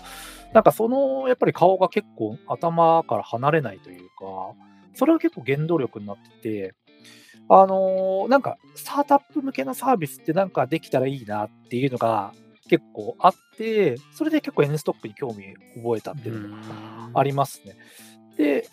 [0.53, 4.53] なんかそのやっぱり顔が結構頭から離れないというか、
[4.93, 6.75] それは結構原動力になってて、
[7.49, 12.34] あのー、なんかスタートアップ向けのサービスってなんかできたらいいなっていうのが
[12.67, 16.63] 結構あって、それで結構 N ストックに興味覚えたっていうのが
[17.13, 17.75] ありますね。
[18.38, 18.67] で、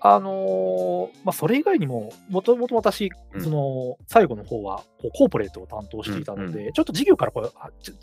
[0.00, 3.42] あのーまあ、それ以外にも、もともと私、うん。
[3.42, 7.52] その最後の方はこうコーポレートを担当していたので、ちょっと事業からこう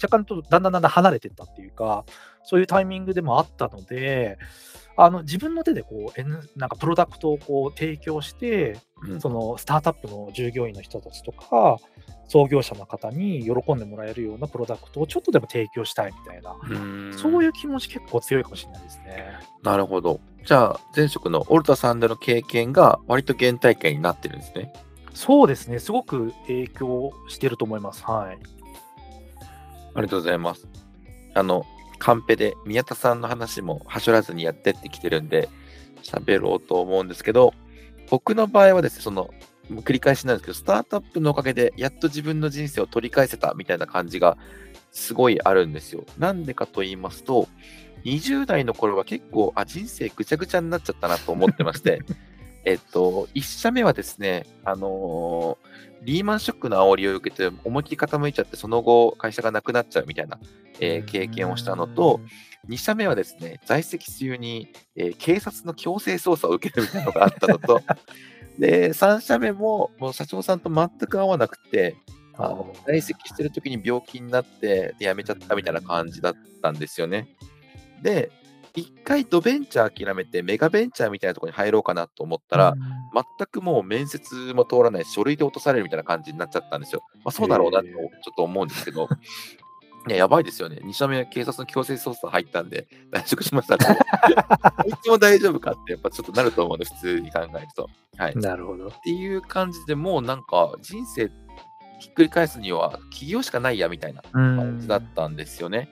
[0.02, 2.06] 若干とだんだんだんだん離れていったっていうか、
[2.44, 4.38] そういうタイミングでもあったので、
[4.98, 8.78] あの自分の手でこう、N、なんかプロダクトをこう提供して、
[9.08, 9.22] うん。
[9.22, 11.78] そのスタートアップの従業員の人たちとか、
[12.28, 16.56] 創業者の方に喜んでもらえるようなプロダクトをちょっとでも提供したいみたいな、
[17.18, 19.34] そういう気持ち結構強いかもしれないですね。
[19.64, 20.20] なるほど。
[20.44, 24.74] じゃあ、前職のオルタさんでの経験が割と原体験になってるんですね。
[25.14, 28.04] そうですね、すごく影響してると思います。
[28.04, 28.38] はい。
[29.96, 30.68] ありがとうございます。
[31.34, 31.66] あの、
[32.00, 35.50] カンペで宮田さんの話もはしょらずにやってってきてるんで、
[36.04, 37.54] 喋ろうと思うんですけど、
[38.10, 39.30] 僕の場合はですね、その、
[39.72, 44.38] 繰り返しなんですけど、スタートアップのおかげで、やっと自分の人生を取り返せたみたいな感じが
[44.92, 46.06] すごいあるんですよ。
[46.18, 47.48] なんでかと言いますと、
[48.06, 52.02] 20代の頃は結構、あ、人生ぐちゃぐちゃになっちゃったなと思ってまして、
[52.64, 60.40] えっと、1社目はですね、あのーリーマンショックの煽りを受けて、思いっきり傾いちゃって、その後、会社がなくなっちゃうみたいな、
[60.80, 62.22] えー経験をしたのと、
[62.70, 67.82] 2社目はですね、在籍中に、えー警察の強制捜査を受けるみたいなのがあったのと、
[68.60, 71.96] で、3社目も、もう社長さんと全く合わなくて、
[72.38, 77.28] あの在籍してる時に病気になって、で、辞めちゃったみたいな感じだったんですよね。
[78.02, 78.32] で、
[78.76, 82.76] 一回ドベンチャー諦めて、メガベンチャーみたいなところに入ろうかなと思ったら、
[83.14, 87.04] 全くもう面接も通らないし、書類で落とされるみたいな感じになっちゃったんですよ。
[87.24, 89.08] まあ、そうだろうなとちょっと思うんですけど、
[90.08, 90.80] いや、やばいですよね。
[90.84, 93.86] 2社目、警察の強制捜査入ったんで、 退職しましたって。
[94.84, 97.90] こいつも大丈夫かって、やっぱちょっとなると思うんで、普通に考えると。
[98.18, 98.34] はい。
[98.34, 98.92] っなるほど。
[99.04, 101.32] ていう感じでもうなんか、人生
[102.00, 105.90] ひっくり返すには、起業しかないやみたいな感じだったんですよね。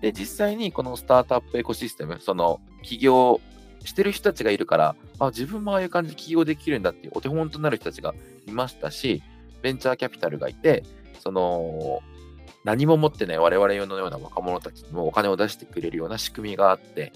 [0.00, 3.40] で、実際にこのスタートアップエコシステム、その起業
[3.84, 8.14] してる人たちがいるから、あ、自分もああいう感じで起業できるんだっていうお手本となる人たちが
[8.46, 9.22] いましたし、
[9.62, 10.82] ベンチャーキャピタルがいて、
[11.20, 12.00] その、
[12.64, 17.12] 何も持ってない我々のような若者たちにもお金を出してくれるような仕組みがあって、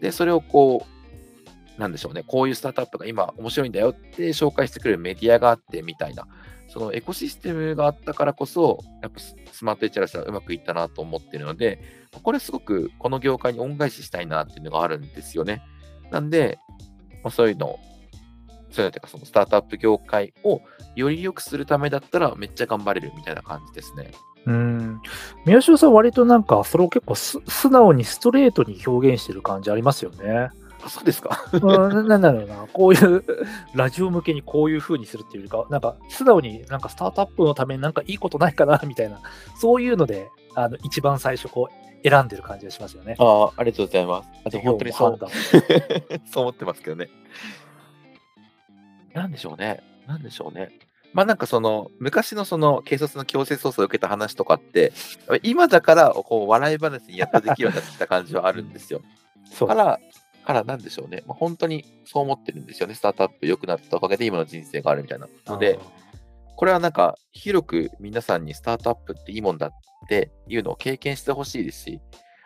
[0.00, 6.26] で、それをこう、なんでしょうね、こういうスタートアップが今面白いんだよって紹介してくれるメディアがあってみたいな、
[6.68, 11.80] そのエコシステムがあったからこそ、やっぱスマート HRS はうまくいったなと思ってるので、
[12.22, 15.62] これすごくこの業界に恩返ししたいなっていうのがあるんですよね。
[16.10, 16.58] なんで、
[17.22, 17.78] まあ、そういうのを、
[18.70, 20.60] そういうのというか、そのスタートアップ業界を
[20.94, 24.10] より良くするためだったらめっちゃ頑張れるみたいな感じですね。
[24.46, 25.00] うん。
[25.46, 30.50] 宮代さん、割となんか、それを結構す素直にストレートに表現してる感じありますよね。
[30.84, 33.24] あそうですかうん、ななんだろうな、こういう、
[33.74, 39.20] ラジオ向けにこういう風にするっていうか、なんか、素直になんかスタートアップのためになんかいいことないかな、みたいな、
[39.58, 43.16] そういうので、あの、一番最初、こう、選んでる感じがしますよね。
[43.18, 44.28] ああ、ありがとうございます。
[44.44, 45.18] あでも本当にそう
[46.30, 47.08] そう思ってますけどね。
[49.14, 49.82] なんでしょうね。
[50.06, 50.78] なんでしょうね。
[51.14, 54.92] まあなんかその昔のその警察の強制捜査を受けた話とかって
[55.44, 59.00] 今だからこう笑い話にやっとできるようになってきた感じはあるんですよ。
[59.54, 60.00] そうから、
[60.44, 61.22] からなんでしょうね。
[61.26, 62.94] まあ、本当にそう思ってるんですよね。
[62.94, 65.78] スタートアップ良くなったおかげで今の人生があるみたいなので、
[66.56, 69.70] これはなんか広く皆さんにスタートアップっていいもんだっ
[70.08, 72.00] ていうのを経験してほしいですし、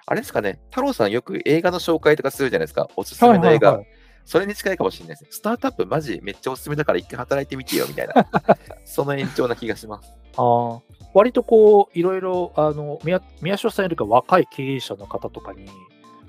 [0.04, 2.88] あれですかね、太郎さんよく映画の紹介とかするじゃないですか。
[2.96, 3.68] おすすめの映画。
[3.68, 3.97] はいはいはい
[4.28, 5.28] それに近いかもしれないですね。
[5.32, 8.26] スタートアップマジめっちゃおすすめだから一回働いてみてよみたいな。
[8.84, 10.12] その延長な気がします。
[10.36, 10.80] あー
[11.14, 15.66] 割とこう、いろいろ、あの、宮宮代さんよりか若い経営者の方とかに、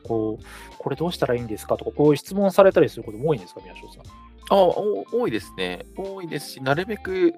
[0.07, 0.43] こう、
[0.77, 4.03] これどうしたらいいんですかとか、こういう質問されたりすることも多いんですか、宮代さん。
[4.51, 5.85] あお多いですね。
[5.97, 7.33] 多いですし、なるべく、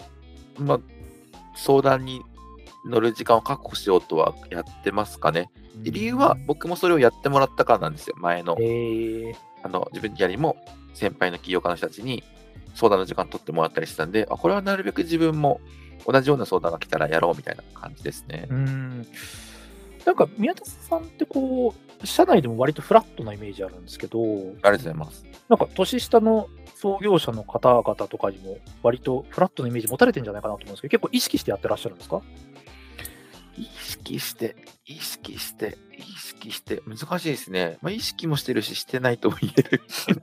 [0.60, 0.80] まあ、
[1.56, 2.22] 相談に
[2.86, 5.50] 乗る時間を確保しようとはやってますかね。
[5.78, 8.16] で理由は僕もそれをやってもらったからなんですよ。
[8.18, 10.58] 前のえー、あの自分よりも
[10.94, 12.24] 先輩の起業家の人たちに
[12.76, 15.62] 相談の時間取ってもらったりしてたんで、あこれはなるべく自分も
[16.08, 18.48] 同じような相談が来たらやろうみたいな感じですね。
[18.50, 19.08] うん。
[20.06, 25.24] なんか、宮田さんってこう、社内でも割とフラットなイメージあるんですけど、ありがとうございます。
[25.48, 32.24] なんか年下の創業者の方々とかにも割とフラットなイメージ持たれてるんじゃないかなと思うんですけど、結構意識してやってらっしゃるんですか？
[33.58, 37.78] 意識して、意識して、意識して、難しいですね。
[37.82, 39.82] まあ、意識もしてるし、してないとも言える。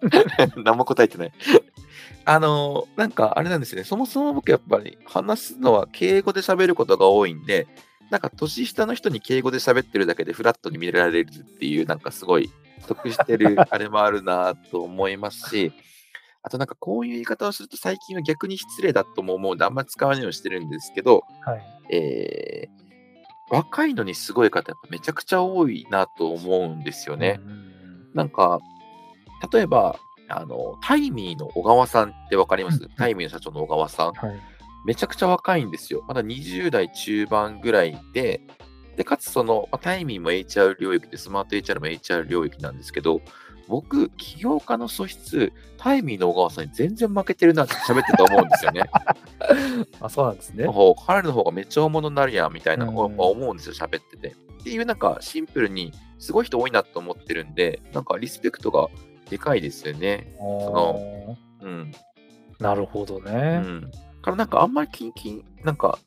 [0.62, 1.33] 何も答えてない。
[2.25, 3.85] あのーなんかあれなんですよね。
[3.85, 7.67] そもそも僕やっぱり話すのは敬語で喋ることが多いんで、
[8.11, 12.51] なんか年下の人に敬語で喋ってるだけでフラットに見られるっていう、なんかすごい
[12.87, 15.73] 得してる あれもあるなと思いますし、
[16.43, 21.62] あとなんかこういう言い方をすると最近は逆に失礼だとも思うんであんまり使わないようにしてるんですけど、はい。
[21.91, 22.88] えー
[23.50, 27.40] 若いのにすごい方めちゃくちゃ多いなと思うんですよね。
[27.44, 27.68] うん
[28.14, 28.58] なんか、
[29.52, 29.96] 例えば、
[30.28, 34.12] あの、タイミーの小川さんってわかります、うんタイミーの社長の小川さん。
[34.12, 34.40] はい。
[34.84, 36.04] めちゃくちゃ若いんですよ。
[36.08, 38.40] まだ20代中盤ぐらいで、
[38.96, 43.20] で、かつその、まあタイミーも HR 領域で、スマート HR も HR 領域なんですけど、
[43.68, 48.83] 僕、起業家の素質、タイミーの小川さんに全然負けてるなって喋ってたと思うんですよね。
[50.00, 50.66] あ、そうなんですね。
[51.07, 54.28] 彼の方がめっちゃ大物になるやんみたいな思うんですよ、喋ってて。
[54.28, 58.88] っていう、なんかシンプルにすごい人多いなと思ってるんで、なんかリスペクトが
[59.28, 60.35] でかいですよね。
[60.38, 61.92] おーうん。
[62.59, 63.59] なるほどうね。
[63.59, 63.90] ん。
[64.22, 65.98] からなんかあんまりキンキン、なんか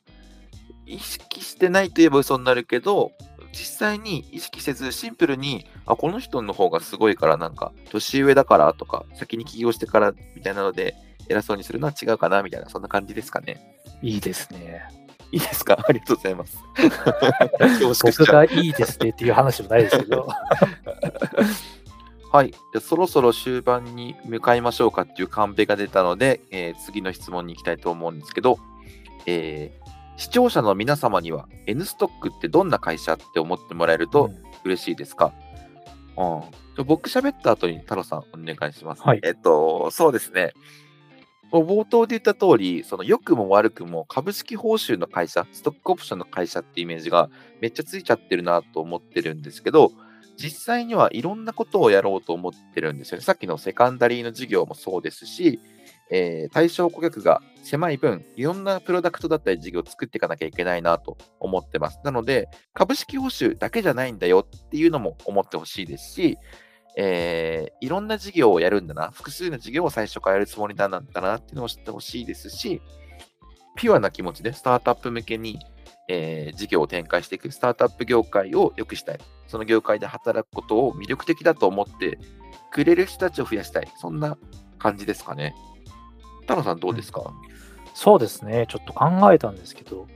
[0.85, 3.11] 意識してないといえば嘘になるけど、
[3.51, 10.95] 実際に意識せずシンプルに、あ、この人の方がすごいから、なんか年上だからとか、先に起業してからみたいなので、
[11.29, 13.59] 偉そうにするのは違うかなみたいな、そんな感じですかね。
[14.01, 14.83] いいですね。
[15.31, 15.77] いいですか？
[15.87, 16.57] ありがとうございます。
[18.23, 20.27] 僕がいいですねっていう話もないですけど。
[22.31, 22.51] はい。
[22.51, 28.57] じゃあそろそろ終盤に向かいましょうかっていうカンペが出たので、えー次の質問に行きたいと思うんですけど、
[29.25, 34.31] えー視聴者の皆様には N ストックってどんな会社って思ってもらえると
[34.63, 35.33] 嬉しいですか、
[36.17, 39.01] うん、じゃあ僕喋った後に太郎さんお願いします。
[39.01, 40.53] はいえっと、そうですね。
[41.51, 49.91] 冒頭で言った通り、その良くも悪くも株式報酬の会社、ストックオプションの会社ってイメージがめっちゃついちゃってるなと思ってるんですけど、
[50.37, 53.23] 実際にはいろんなことをやろうと思ってるんですよね。
[53.23, 55.59] さっきのセカンダリーの事業もそうですし、
[56.11, 61.99] えー対象顧客が狭い分、いろんなプロダクトだったり事業を作っていかなきゃいけないなと思ってます。
[62.03, 66.37] なので、株式報酬だけじゃないんだよっていうのも思ってほしいですし、
[66.97, 72.81] えーいろんな事業をやるんだな、複数の事業を最初からやるつもりなんだなっていうのを知ってほしいですし、
[73.75, 75.59] ピュアな気持ちでスタートアップ向けに、
[76.09, 79.19] えー事業を展開していくスタートアップ業界を良くしたい。
[79.47, 82.19] その業界で働くことを魅力的だと思って
[82.71, 83.87] くれる人たちを増やしたい。
[83.97, 84.37] そんな
[84.77, 85.55] 感じですかね。
[86.51, 87.33] 太郎さんどうですか、
[87.93, 88.65] そうですね。
[88.69, 90.07] ちょっと考えたんですけど、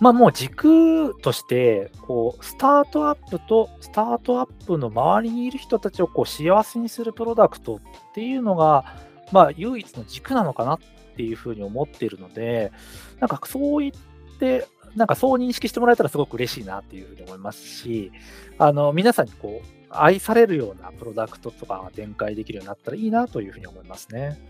[0.00, 7.80] まあもう軸として、こう、スタートアップとスタートアップの周りにいる人たちをこう幸せにするプロダクトっ
[8.14, 8.96] ていうのが、
[9.30, 10.78] まあ唯一の軸なのかなっ
[11.16, 12.72] ていうふうに思っているので、
[13.20, 18.12] なんかそう言って、なんかそう認識してもらえたらすごく嬉しいなっていうふうに思いますし、
[18.58, 24.40] あの、皆さんにこう、愛されるようなプロダクトとか展開できるようになったらいいなというふうに思いますね。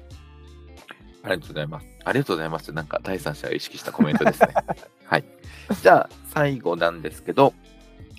[1.25, 1.87] ありがとうございます。
[2.05, 2.73] ありがとうございます。
[2.73, 4.49] なんか第三者を意識したコメントですね。
[5.07, 5.25] はい。
[5.81, 7.55] じゃあ、最後なんですけど、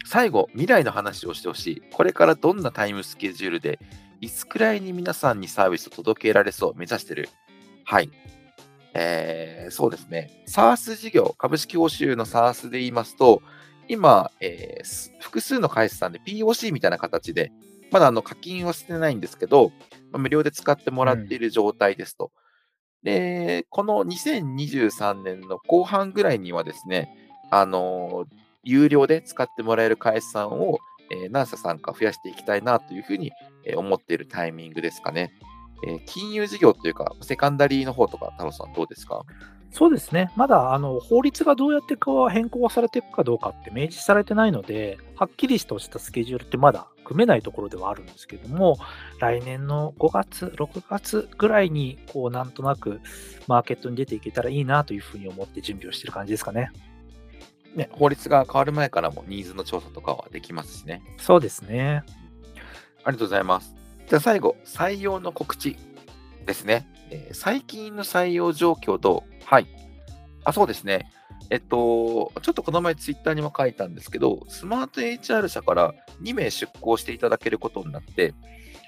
[0.06, 1.82] 最後、未来の話をしてほしい。
[1.92, 3.80] これからどんなタイムスケジュールで、
[4.22, 7.30] いつくらいに皆さんにサービスを届けられそう目指してる？
[7.84, 8.10] はい。
[8.94, 10.44] えー、そうですね。
[10.48, 13.42] SARS 事業、株式報酬の SARS で言いますと、
[13.89, 17.52] 今、えーす複数の会社さんで POC みたいな形で、
[17.92, 19.72] まだあの課金はしてないんですけど、
[20.12, 22.32] まあ無料で使ってもらっている状態ですと。
[23.04, 27.10] で、この2023年の後半ぐらいにはですね、
[27.52, 28.26] あの
[28.63, 30.80] 有料で使ってもらえる会社さんを、
[31.12, 33.32] えー何社さんか増やしていきたいなというふうに、
[33.76, 35.32] 思っているタイミングですかね。
[35.86, 39.24] えー金融事業というか、セカンダリーの方とか、太郎さんどうですか？
[39.72, 40.32] そうですね。
[40.36, 41.98] まだあの法律がどうやって
[42.32, 48.78] 変更されていくかどうかって明示されてないので、はっきりとしたスケジュールってまだ組めないところではあるんですけども、
[49.20, 53.02] 来年の5月、6月ぐらいに、こう、なんとなく
[53.48, 56.72] マーケットに出ていけたらいいなというふうに思って準備をしている感じですかね。
[57.76, 61.02] ね、法律が変わる前からもニーズの調査とかはできますしね。
[61.18, 62.04] そうですね。
[63.04, 63.76] ありがとうございます。
[64.08, 65.78] じゃあ最後、採用の告知
[66.46, 66.88] ですね。
[67.10, 69.68] えー最近の採用状況と、はい。
[70.44, 71.12] あ、そうですね。
[71.50, 78.34] えっと、ちょっとこの前ツイッターにも書いたんですけど、スマート HR 社から2名出向していただけることになって、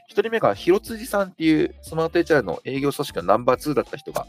[0.10, 4.28] 1人目が広辻さんっていうスマート HR の営業組織のナンバー2だった人が、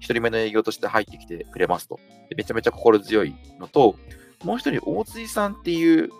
[0.00, 1.98] 1人目の営業として入ってきてくれますと。
[2.36, 3.96] めちゃめちゃ心強いのと、
[4.44, 6.10] もう1人、大辻さんっていう、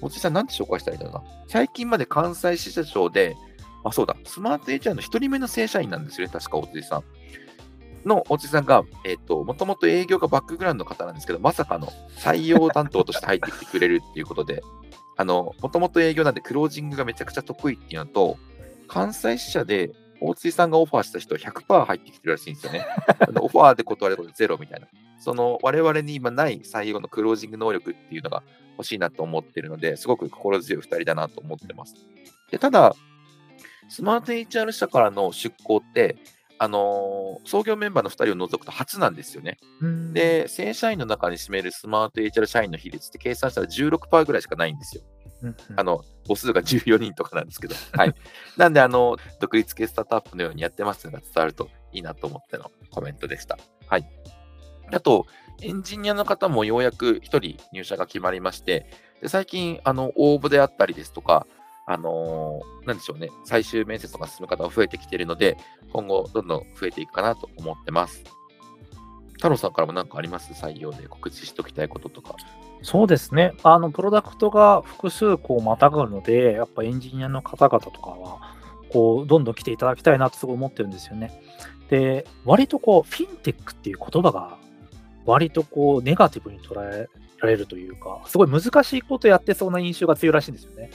[0.00, 1.44] 大辻さんなんて紹介したらいいんだろうな。
[1.48, 3.36] 最近まで関西支社長で、
[3.84, 7.04] あ、そうだ、スマート HR の1人目の正社員なんですよね、確か大辻さん。
[8.04, 11.88] の大辻さんが、えっ、と、もともと営業がバックグラウンドの方なんですけど、まさかの
[12.18, 14.62] 採用担当として入ってきてくれるっていうことで、
[15.16, 18.36] あの、もともと営業なんでクロージングがめちゃくちゃ得意っていうのと、
[18.88, 22.86] 関西支社で大辻さんがオファーした人100%入ってきてるらしいんですよね。
[23.40, 24.88] オファーで断ることゼロみたいな。
[25.18, 28.42] その我々に今ない採用のクロージング能力っていうのが
[28.76, 31.94] 欲しいなと思ってるので、すごく心強い2人だなと思ってます。
[32.50, 32.94] でただ、
[33.88, 36.16] スマート HR 社からの出向って、
[36.58, 39.58] あのー創業メンバーの2人を除くと初なんですよね。
[39.80, 45.02] うん、で、正社員の中に占めるスマート HR 社員の比率って計算したら16%ぐらいしかないんですよ。
[45.76, 48.14] あの、母数が14人とかなんですけど、 はい。
[48.56, 53.58] なんで、あの、独立系スタートアップのようにやってますのが伝わるといいなと思ってのコメントでした。
[53.86, 54.08] はい。
[54.92, 55.26] あと、
[55.60, 58.86] エンジニアの方もようやく1人入社が決まりまして、
[59.20, 61.46] で最近、あの、応募であったりですとか、
[61.86, 65.56] あのーなんでしょうね、最終面接とか進む方が増えてきているので、
[65.92, 68.24] 今後、どんどん増えていくかなと思ってます。
[69.34, 70.52] 太郎さんからも何かあります？
[70.52, 72.36] 採用で告知しておきたいこととか。
[72.82, 73.52] そうですね。
[73.62, 78.54] あの、プロダクトが複数こうまたがるので、やっぱエンジニアの方々とかは、
[78.90, 81.42] こう、どんどん来ていただきたいなとすごい思ってるんですよね。
[81.90, 84.58] で、割とこう、フィンテックっていう言葉が、
[85.26, 87.08] 割とこう、ネガティブに捉え
[87.38, 90.90] られるというか、すごい難しいことやってそうな印象が強いらしいんですよね。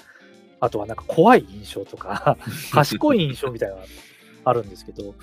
[0.60, 2.38] あとはなんか怖い印象とか、
[2.72, 3.88] 賢い印象みたいなのが
[4.45, 5.16] あるんですけど、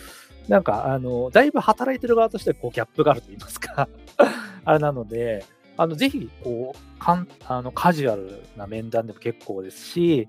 [0.48, 3.88] なんか、あの、だいぶ働いてる側としてこうギャップがあると言いますか、
[4.64, 5.44] あれなので、
[5.76, 10.28] あの、ぜひ、こう、かんあのカジュアルな面談でも結構ですし、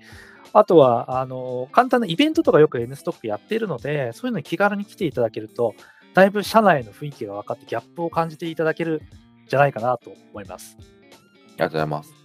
[0.53, 5.75] あとは、あの、簡単なイベントとかよく N ストックやっているので、そういうのに気軽に来ていただけると、
[6.13, 9.03] だいぶ社内の雰囲気が分かってギャップを感じていただける
[9.45, 10.77] んじゃないかなと思います。
[10.79, 12.16] ありがとうございます。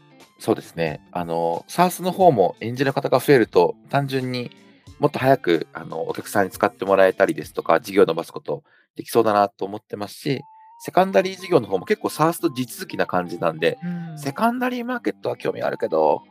[0.43, 1.01] そうですね。
[1.13, 4.51] あの、SARS の方もエンジニアの方が増えると、単純に
[4.99, 8.65] もっと早くあのお客さんに使ってもらえたりですとか、事業を伸ばすこと
[8.97, 10.43] できそうだなと思ってますし、
[10.81, 13.79] セカンダリー事業の方も結構 SARS と地続きな感じなんで、
[14.17, 16.23] セカンダリーマーケットは興味あるけど、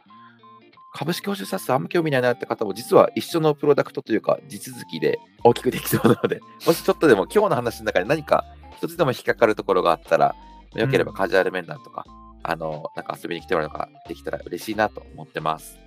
[0.93, 8.43] 株式報酬 SARS あんま興味ないなって方も、実は一緒のプロダクトというか、地続きで大きくできそうなので、 もしちょっとでも今日の話の中で何か
[8.76, 10.36] 一つでも引っかかるところがあったら、
[10.76, 12.03] よければカジュアル面談とか、
[12.44, 15.78] あの、なんか遊びに来てもらうのができたら嬉しいなと思ってます。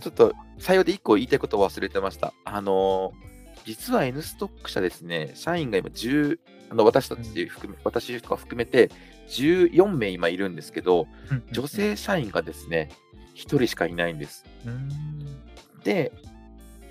[0.00, 2.32] ちょっと採用で1個言いたいことを忘れてました。
[2.44, 3.12] あの、
[3.64, 6.38] 実は N ストック社ですね、社員が今10、
[6.70, 8.90] あの私たち含め、私とか含めて
[9.28, 11.06] 14名今いるんですけど、
[11.52, 12.90] 女性社員がですね、
[13.34, 14.44] 1人しかいないんです。
[14.66, 14.88] うん
[15.86, 16.12] で、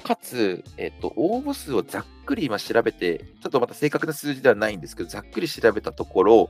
[0.05, 6.49] かつ、えっと、応募数をざっくり今調べて、ちょっとまた正確な数字ではないんですけど、ざっくり調べたところ、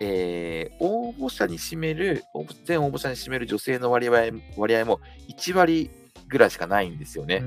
[0.00, 2.24] えー応募者に占める、
[2.64, 5.90] 全応募者に占める女性の割合割合も1割
[6.28, 7.42] ぐらいしかないんですよね。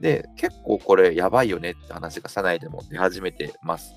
[0.00, 3.94] で、結構これやばいよねって話が社内でも出始めてます。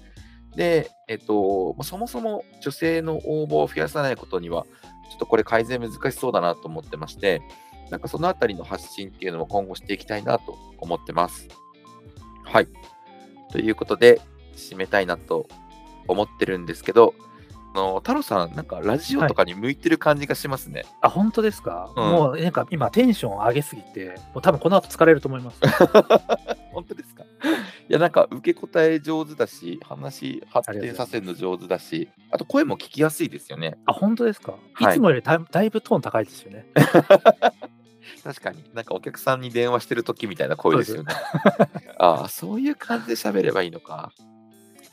[0.55, 4.65] で、えっと、まあそもそも女性の応募を増やさないことには、
[5.09, 7.41] ちょっとこれ改善難しそうだなと思ってまして、
[7.89, 11.47] なんかそのあたりの発信っていうのも今後していきたいなと思ってます。
[12.45, 12.67] はい。
[13.51, 14.21] ということで、
[14.55, 15.47] 締めたいなと
[16.07, 17.28] 思ってるんですけど、あ
[17.75, 20.85] の太郎さん、なんかラジオとかに向いてる感じがしますね。
[21.01, 25.59] あ、本当ですか、うんもうなんか今テンション上げすぎて、もう多分この後疲れると思います。
[26.73, 27.23] 本当ですか？
[27.23, 33.77] いや、なんか受け答え上手だし、話発展させるの上手だし、あと声も聞きやすいですよね。
[33.85, 36.65] あ、本当ですか、はいいつもよりだいだいぶトーン高いですよね。
[38.23, 41.13] 確かに、なんかお客さんに電話してる時みたいな声ですよね。
[41.97, 44.11] ああ、そういう感じで喋ればいいのか。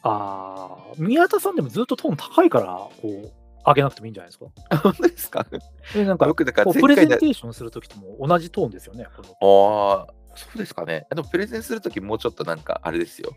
[0.02, 3.32] ああ、宮田さんでもずっとトーン高いから、こう、
[3.66, 4.46] 上げなくてもいいんじゃないですか？
[4.82, 5.46] 本当ですか？
[5.94, 9.06] でなんか、僕だからこうプレゼンテーションするときとも同じトーンですよね。
[9.16, 11.06] このああ、そうですかね。
[11.10, 13.32] でもプレゼンするときもうちょっとなんかあれですよ。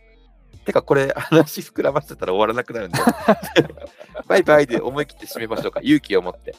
[0.66, 3.00] てかこれ話膨らませてたら終わらなくなるんで。
[4.28, 5.80] バイバイで思い切って締めましょうか。
[5.82, 6.56] 勇気を持って。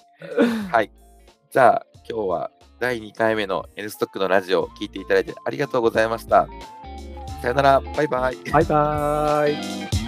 [0.73, 0.91] はい。
[1.51, 6.49] じゃあ今日は第2回目の N ストックのラジオを聞いていただいてありがとうございました。
[7.41, 7.81] さよなら。
[7.81, 8.37] バイバイ。
[8.51, 10.00] バイバイ。